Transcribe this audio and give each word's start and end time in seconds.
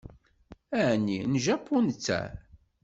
Ɛni 0.89 1.19
n 1.31 1.33
Japu 1.45 1.77
netta? 1.79 2.21